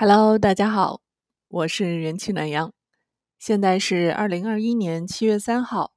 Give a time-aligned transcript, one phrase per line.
[0.00, 1.02] Hello，大家好，
[1.48, 2.72] 我是元气暖阳，
[3.36, 5.92] 现在是二零二一年七月三号，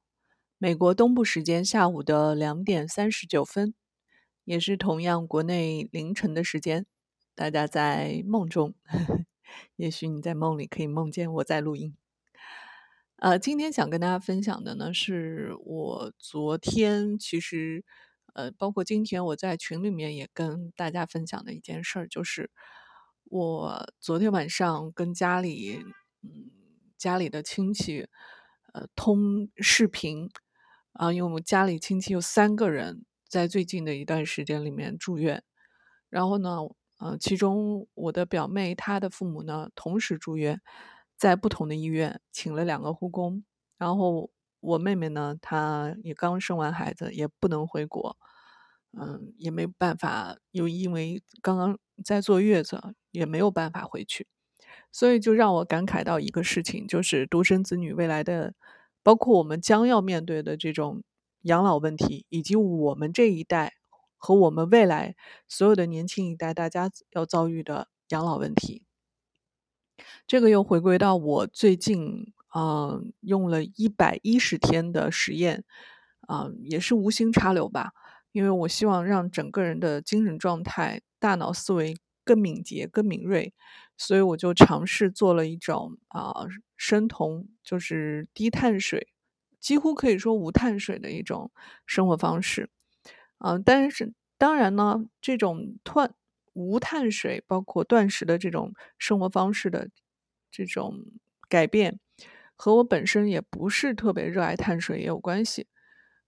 [0.58, 3.74] 美国东部时间下午的两点三十九分，
[4.42, 6.84] 也是同样国内凌晨的时间。
[7.36, 8.74] 大家在梦中，
[9.76, 11.96] 也许你在梦里可以梦见我在录音。
[13.18, 17.84] 呃，今天想跟大家分享的呢，是我昨天其实，
[18.34, 22.50] 呃，包括今天我在群里面也跟大家分享的一件事儿，就是
[23.24, 25.84] 我昨天晚上跟家里，
[26.22, 26.50] 嗯，
[26.96, 28.08] 家里的亲戚，
[28.72, 30.30] 呃，通视频，
[30.92, 35.42] 啊，因为我们家里亲戚有三个人在最近的一段时间里面住院，
[36.08, 36.58] 然后呢，
[36.98, 40.60] 呃，其中我的表妹她的父母呢同时住院。
[41.14, 43.44] 在不同的医院请了两个护工，
[43.78, 48.18] 然后我妹妹呢，她也刚生完孩子，也不能回国，
[48.92, 54.26] 嗯，也没办法，又因为刚刚在坐月子，也没有办法回去，
[54.90, 58.54] 所以就让我感慨到一个事情，就是独生子女未来的，
[59.02, 61.02] 包括我们将要面对的这种
[61.42, 63.74] 养老问题，以及我们这一代
[64.16, 65.16] 和我们未来
[65.48, 68.84] 所有的年轻一代，大家要遭遇的养老问题。
[70.26, 75.64] 这个又回归到我最近，嗯，用了一百一十天的实验，
[76.26, 77.92] 啊，也是无心插柳吧，
[78.32, 83.54] 因为我希望让整个人的精神状态、大脑思维更敏捷、更敏锐，
[83.96, 86.32] 所以我就尝试做了一种啊，
[86.76, 89.08] 生酮，就是低碳水，
[89.60, 91.50] 几乎可以说无碳水的一种
[91.86, 92.70] 生活方式，
[93.38, 96.14] 嗯，但是当然呢，这种断。
[96.54, 99.88] 无碳水，包括断食的这种生活方式的
[100.50, 100.98] 这种
[101.48, 101.98] 改变，
[102.56, 105.66] 和我本身也不是特别热爱碳水也有关系。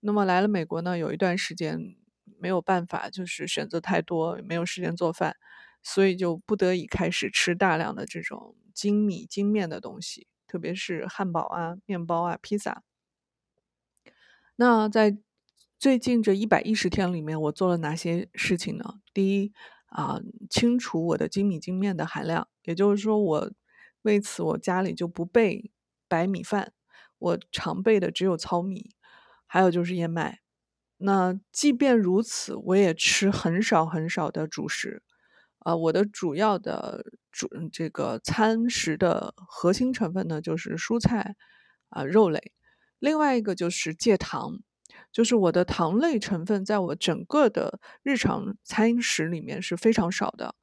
[0.04, 1.96] 那么来了美国呢，有一段时间
[2.38, 5.36] 没有办法，就是选择太多，没有时间做饭，
[5.82, 12.82] 所以就不得已开始吃大量的这种精米精面的东西，特别是汉堡啊、面包啊、披萨。
[14.56, 15.16] 那在
[15.78, 19.00] 最近这一百一十天里面，我做了哪些事情呢？
[19.12, 19.52] 第一。
[19.94, 20.18] 啊，
[20.50, 23.52] 清除我的精米精面的含量，也就是说，我
[24.02, 25.70] 为此我家里就不备
[26.08, 26.72] 白米饭，
[27.16, 28.90] 我常备的只有糙米，
[29.46, 30.40] 还有就是燕麦。
[30.98, 35.02] 那即便如此，我也吃很少很少的主食。
[35.58, 41.36] 啊，我的主要的主这个餐食的核心成分呢，就是蔬菜
[41.88, 42.52] 啊、肉类，
[42.98, 44.60] 另外一个就是戒糖。
[45.10, 50.54] 就是我的糖类成分，在我整个的日常餐食里面是非常少的。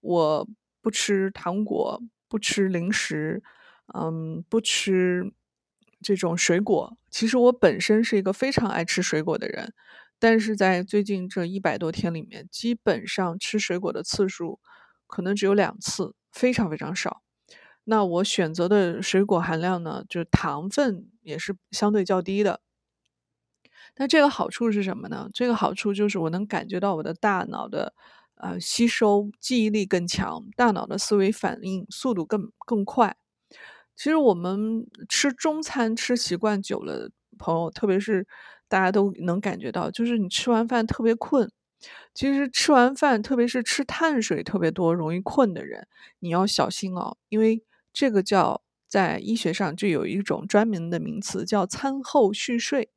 [0.00, 0.48] 我
[0.80, 3.42] 不吃糖果，不吃零食，
[3.94, 5.32] 嗯，不吃
[6.02, 6.96] 这种水果。
[7.10, 9.72] 其实我本身是一个非常爱吃水果的人，
[10.18, 14.60] 但是在最近这一百多天里面，基本上吃水果的次数
[15.06, 17.22] 可能只有两次，非常非常少。
[17.84, 22.60] 那我选择的水果含量呢，就是糖分也是相对较低的。
[23.96, 25.28] 那这个好处是什么呢？
[25.32, 27.94] 这个好处就是我能感觉到我的大脑的，
[28.36, 33.16] 呃，吸收记忆力更强，大脑的思维反应速度更更快。
[33.98, 38.28] 其实我们吃中餐吃习惯久了，朋友，特别是
[38.68, 41.50] 大家都能感觉到，就是你吃完饭特别困。
[42.14, 45.88] 其实吃完饭，特别是吃碳水特别多、容易困的人，
[46.20, 52.90] 你要小心哦，因为这个叫在医学上就有一种专门的名词，叫餐后续睡。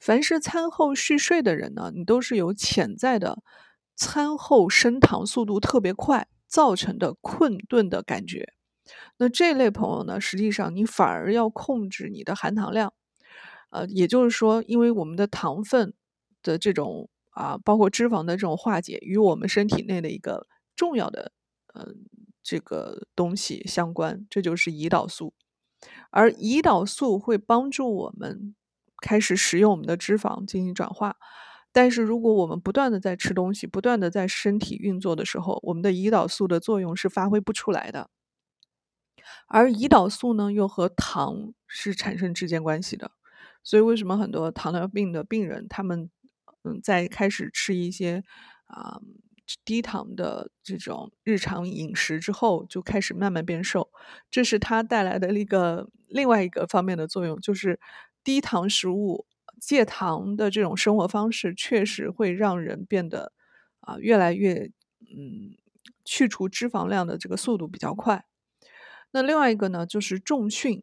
[0.00, 3.44] 凡是餐后续睡的人呢，你都是有潜在的
[3.94, 8.54] 餐后升糖速度特别快造成的困顿的感觉。
[9.18, 12.92] 那这类朋友呢，实际上你反而要控制你的含糖量。
[13.70, 15.94] 呃，也就是说，因为我们的糖分
[16.42, 21.32] 的这种啊，包括脂肪的这种化解，与我们身体内的一个重要的
[21.74, 21.86] 呃
[22.42, 25.34] 这个东西相关，这就是胰岛素。
[26.10, 28.54] 而胰岛素会帮助我们。
[29.02, 31.16] 开始使用我们的脂肪进行转化，
[31.72, 38.10] 但是如果我们不断的在吃东西，不断的在身体运作的时候，我们的胰岛素的作用是发挥不出来的。
[39.48, 43.10] 而胰岛素呢，又和糖是产生直接关系的，
[43.62, 46.10] 所以为什么很多糖尿病的病人，他们
[46.64, 48.22] 嗯在开始吃一些
[48.66, 49.00] 啊
[49.64, 53.90] 低糖的这种日常饮食之后，就开始慢慢变瘦，
[54.30, 57.78] 这是它带来的一个另外一个方面的作用，就是。
[58.22, 59.24] 低糖食物、
[59.58, 63.32] 戒糖的这种生活方式，确实会让人变得
[63.80, 64.70] 啊越来越
[65.16, 65.56] 嗯
[66.04, 68.26] 去除脂肪量的这个速度比较快。
[69.12, 70.82] 那另外一个呢，就是重训。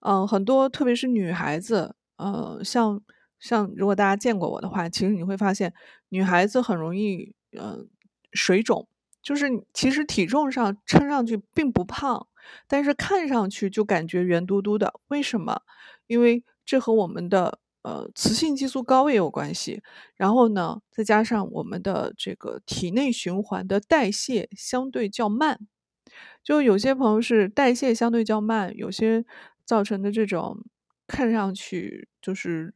[0.00, 3.02] 嗯，很多特别是女孩子，呃，像
[3.40, 5.74] 像如果大家见过我的话，其实你会发现
[6.10, 7.84] 女孩子很容易呃
[8.32, 8.86] 水肿，
[9.22, 12.28] 就是其实体重上称上去并不胖，
[12.68, 14.94] 但是看上去就感觉圆嘟嘟的。
[15.08, 15.62] 为什么？
[16.06, 19.82] 因为这和我们的呃雌性激素高也有关系。
[20.14, 25.58] 然后呢，再加上我们的这个体内循环的代谢相对较慢，
[26.48, 29.22] 就有些朋友是代谢相对较慢，有些
[29.66, 30.64] 造成的这种
[31.06, 32.72] 看上去就是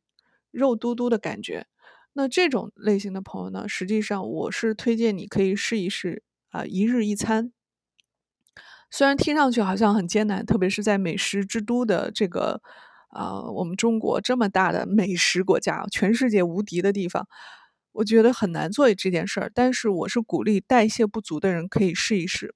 [0.50, 1.66] 肉嘟嘟的感觉。
[2.12, 7.50] 那这种类型的朋友呢，实际上我是推荐你可以试一试啊，一日一餐。
[8.90, 12.60] 虽然听上去好像很艰难，特别是在美食之都的这个
[13.08, 17.26] 啊，我们中国这么大的美食国家，全世界无敌的地方，
[17.92, 19.50] 我觉得很难做这件事儿。
[19.54, 22.54] 但是我是鼓励代谢不足的人可以试一试。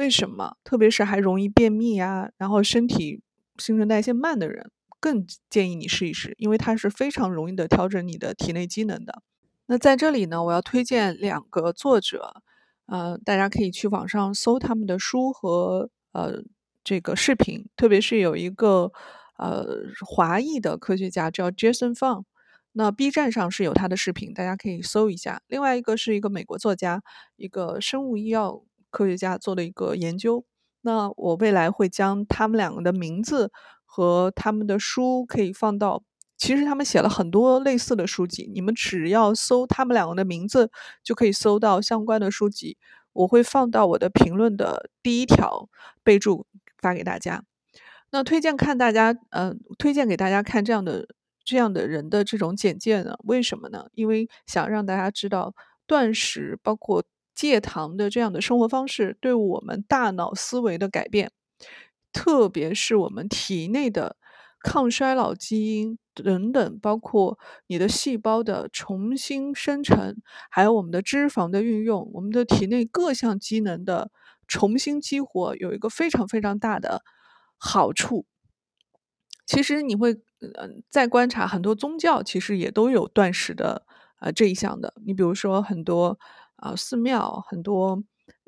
[0.00, 0.56] 为什么？
[0.64, 3.20] 特别是还容易便秘啊，然后身体
[3.58, 4.70] 新陈代谢慢的人。
[4.98, 9.22] 更建议你试一试，因为它是非常容易的调整你的体内机能的。
[9.66, 12.42] 那在这里呢，我要推荐两个作者，
[12.86, 16.42] 呃，大家可以去网上搜他们的书和呃
[16.82, 18.90] 这个视频，特别是有一个
[19.36, 19.66] 呃
[20.06, 22.24] 华裔的科学家叫 Jason Fung，
[22.72, 25.42] 那 B 站上是有他的视频，大家可以搜一下。
[25.46, 27.02] 另外一个是一个美国作家，
[27.36, 30.44] 一个生物医药科学家做的一个研究。
[30.82, 33.50] 那我未来会将他们两个的名字。
[33.92, 36.04] 和他们的书可以放到，
[36.38, 40.70] 其实他们写了很多类似的书籍，你们只要搜他们两个的名字，
[41.02, 42.78] 就可以搜到相关的书籍。
[43.12, 45.68] 我会放到我的评论的第一条
[46.04, 46.46] 备注
[46.78, 47.42] 发给大家。
[48.12, 51.08] 那推荐看大家，嗯，推荐给大家看这样的
[51.44, 53.16] 这样的人的这种简介呢？
[53.24, 53.86] 为什么呢？
[53.94, 55.52] 因为想让大家知道
[55.84, 57.02] 断食，包括
[57.40, 61.32] 戒糖的这样的生活方式对我们大脑思维的改变。
[62.12, 64.16] 特别是我们体内的
[64.62, 67.38] 抗衰老基因等等，包括
[67.68, 70.16] 你的细胞的重新生成，
[70.50, 74.10] 还有我们的脂肪的运用，我们的体内各项机能的
[74.46, 77.02] 重新激活，有一个非常非常大的
[77.56, 78.26] 好处。
[79.46, 83.86] 其实你会嗯再观察很多宗教，其实也都有断食的
[84.20, 84.92] 呃这一项的。
[85.06, 86.18] 你比如说很多
[86.60, 88.02] 啊寺庙，很多。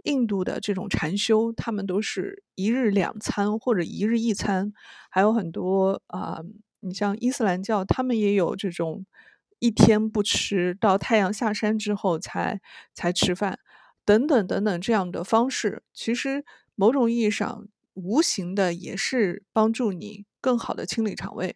[0.05, 4.73] 印度的这种禅修，他们都是一日两餐或者一日一餐，
[5.09, 6.41] 还有很多啊，
[6.81, 9.07] 你像伊斯兰教，他们也有这种
[9.61, 12.61] 一天不吃，到太阳下山之后才
[12.93, 13.61] 才吃饭，
[14.05, 16.45] 等等等等这样的方式，其实
[16.75, 21.55] 某种意义上无形的也是帮助你更好的清理肠胃，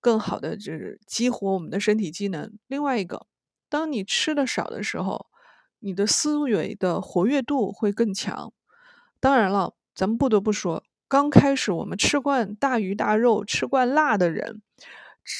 [0.00, 2.50] 更好的就是激活我们的身体机能。
[2.68, 3.26] 另外一个，
[3.68, 5.26] 当你吃的少的时候。
[5.82, 8.52] 你的思维的活跃度会更强。
[9.20, 14.62] 当然了，咱们不得不说，刚开始我们吃惯大鱼大肉、吃惯辣的人，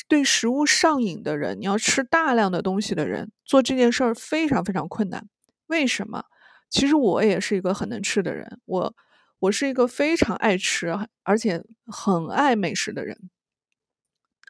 [0.09, 5.29] 对食物上瘾的人，你要吃大量的东西的人，做这件事儿非常非常困难。
[5.67, 6.25] 为什么？
[6.69, 8.95] 其实我也是一个很能吃的人，我
[9.41, 13.31] 我是一个非常爱吃，而且很爱美食的人，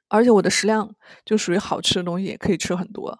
[0.08, 3.18] 而且我的食量就属于好吃的东西也可以吃很多。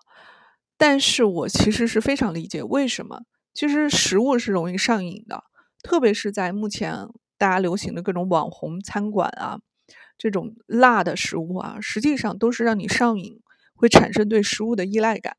[0.83, 3.21] 但是我其实是非常理解为什么，
[3.55, 5.45] 其实食物是容易上瘾的，
[5.81, 7.07] 特别是在目前
[7.39, 9.61] 大家流行的各种网红餐馆啊，
[10.19, 13.41] 这种辣的食物啊，实际上都是让你上瘾，
[13.77, 15.37] 会产生对食物的依赖感。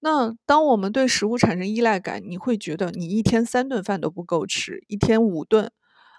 [0.00, 5.72] 那当我们对食物产生依赖感，你会觉得你一天三顿饭都不够吃，一天五顿，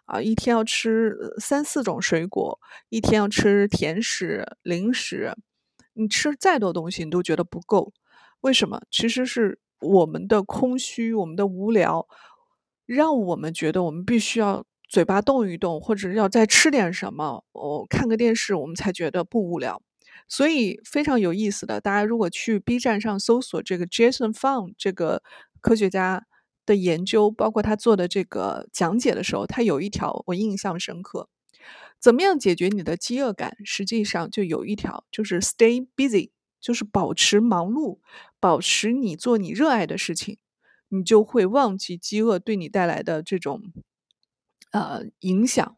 [0.06, 5.36] 啊，一天要吃三四种水果，一天要吃甜食、零食，
[5.94, 7.94] 你吃再多东西你都觉得不够。
[8.44, 8.82] 为什么？
[8.92, 12.06] 其实是我们的空虚，我们的无聊，
[12.86, 19.82] 让我们觉得我们必须要嘴巴动一动，或者要再吃点什么，哦，看个电视，我们才觉得不无聊。
[20.28, 25.24] 所以非常有意思的，大家如果去 B 站上搜索这个 Jason Fung 这个
[25.62, 26.26] 科学家
[26.66, 31.30] 的研究，包括他做的这个讲解的时候，他有一条我印象深刻：
[31.98, 33.56] 怎么样解决你的饥饿感？
[33.64, 36.32] 实际上就有一条，就是 Stay busy。
[36.64, 38.00] 就是保持忙碌，
[38.40, 40.38] 保持你做你热爱的事情，
[40.88, 43.62] 你就会忘记饥饿对你带来的这种
[44.72, 45.76] 呃影响。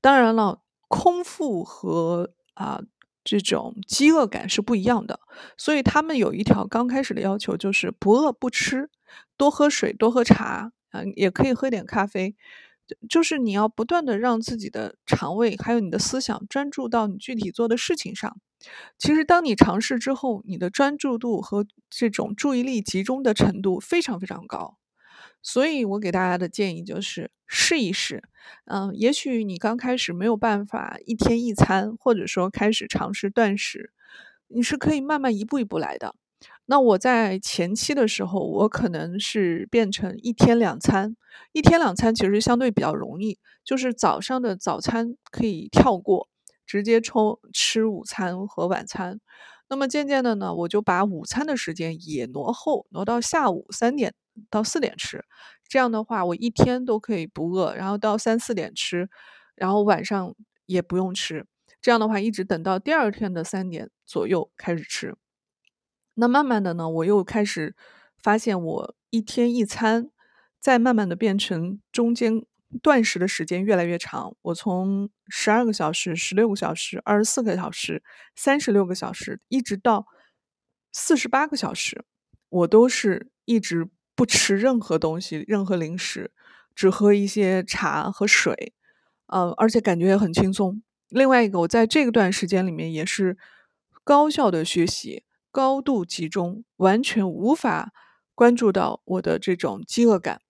[0.00, 2.80] 当然了，空腹和啊
[3.24, 5.18] 这种饥饿感是不一样的，
[5.56, 8.88] 所以他们有一条刚开始的要求就是不饿不吃，
[9.36, 12.36] 多喝水，多喝茶，嗯也可以喝点咖啡。
[13.08, 18.38] 就是你要不断的让自己的肠胃还有你的思想专注到你具体做的事情上。
[18.98, 24.78] 其实，当你尝试之后，你的专注度和这种注意力集中的程度非常非常高。
[25.42, 28.22] 所以我给大家的建议就是试一试。
[28.66, 33.92] 嗯，也许你刚开始没有办法一天一餐，或者说开始尝试断食，
[34.48, 36.14] 你是可以慢慢一步一步来的。
[36.66, 41.16] 那我在前期的时候，我可能是变成一天两餐，
[41.52, 46.28] 一天两餐其实相对比较容易，就是早上的早餐可以跳过，
[46.64, 49.20] 直接冲吃午餐和晚餐。
[49.68, 54.14] 那么渐渐的呢，我就把午餐的时间也挪后，挪到下午三点
[54.48, 55.24] 到四点吃。
[55.68, 59.08] 这样的话，我一天都可以不饿，然后到三四点吃，
[59.56, 60.34] 然后晚上
[60.66, 61.46] 也不用吃。
[61.80, 65.14] 这样的话，一直等到第二天的三点左右开始吃。
[66.14, 67.74] 那慢慢的呢，我又开始
[68.18, 70.10] 发现，我一天一餐，
[70.60, 72.44] 再慢慢的变成中间
[72.82, 74.36] 断食的时间越来越长。
[74.42, 78.02] 我从十二个小时、十六个小时、二十四个小时、
[78.36, 80.06] 三十六个小时，一直到
[80.92, 82.04] 四十八个小时，
[82.50, 86.30] 我都是一直不吃任何东西、任何零食，
[86.74, 88.74] 只喝一些茶和水，
[89.26, 90.82] 嗯，而且感觉也很轻松。
[91.08, 93.38] 另外一个，我在这段时间里面也是
[94.04, 95.24] 高效的学习。
[95.52, 97.92] 高度集中，完全无法
[98.34, 100.40] 关注到我的这种饥饿感。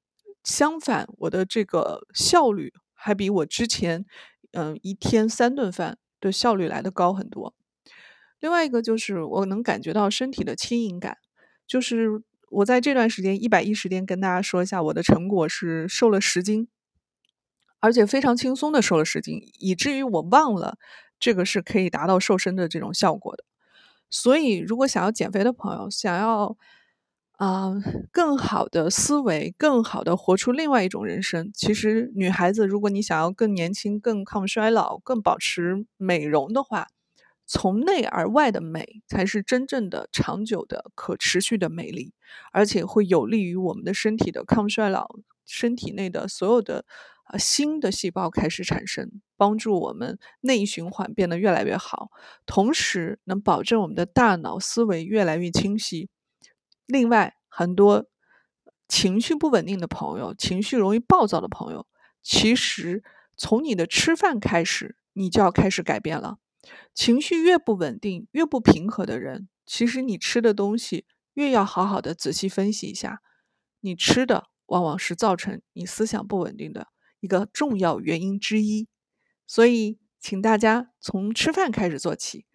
[0.44, 4.06] 相反，我的这个效率还比我之前，
[4.52, 7.52] 嗯，一天三顿饭的效率来的高很多。
[8.38, 11.18] 另外一个就是我能感觉到身体的轻盈感，
[11.66, 16.68] 就是我在这段时间一百一十天跟大家说一下，我的成果是瘦了十斤，
[17.80, 20.78] 而且非常轻松的瘦了十斤，以至于我忘了
[21.18, 23.44] 这个是可以达到瘦身的这种效果的。
[24.12, 26.56] 所以，如果想要减肥的朋友，想要
[27.38, 27.72] 啊
[28.12, 36.88] 更好的思维，更好的活出另外一种人生，其实女孩子，如果你想要更年轻、更抗衰老、更保持美容的话，
[37.46, 42.12] 从内而外的美才是真正的、长久的、可持续的美丽，
[42.52, 45.08] 而且会有利于我们的身体的抗衰老，
[45.46, 46.84] 身体内的所有的。
[47.24, 52.10] 啊，新的细胞开始产生，帮助我们内循环变得越来越好，
[52.46, 56.08] 同时能保证我们的大脑思维越来越清晰。
[56.86, 58.06] 另外，很多
[58.88, 61.86] 情绪不稳定的朋友，情绪容易暴躁的朋友，
[62.22, 63.02] 其实
[63.36, 66.38] 从你的吃饭开始，你就要开始改变了。
[66.94, 73.22] 情绪越不稳定、越不平和的人，其实你吃的东西越要好好的仔细分析一下，
[73.80, 76.91] 你吃的往往是造成你思想不稳定的。
[77.22, 78.88] 一个重要原因之一，
[79.46, 82.46] 所以请大家从吃饭开始做起，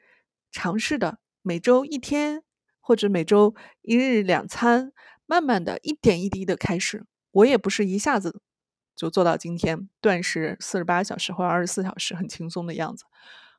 [0.52, 2.44] 尝试的每周一天
[2.82, 4.92] 或者每周一日两餐，
[5.26, 7.06] 慢慢的一点一滴的开始。
[7.32, 8.42] 我也不是一下子
[8.94, 13.06] 就做到今天断食四十八小时或者二十四小时很轻松的样子，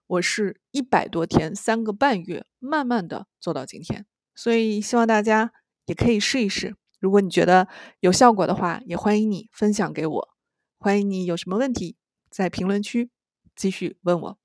[0.07, 4.05] 我是一百多天三个半月慢慢的做到今天。
[4.35, 5.53] 所以希望大家
[5.87, 7.67] 也可以试一试，如果你觉得
[8.01, 10.38] 有效果的话，也欢迎你分享给我。
[10.81, 11.97] 欢迎你有什么问题
[12.31, 13.11] 在评论区
[13.57, 14.39] 继续问我。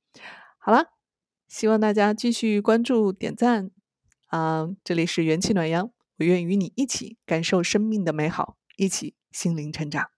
[0.57, 0.87] 好了，
[1.47, 3.69] 希望大家继续关注、点赞
[4.29, 4.67] 啊！
[4.83, 10.12] 这里是元气暖阳，我愿与你一起感受生命的美好，一起心灵成长。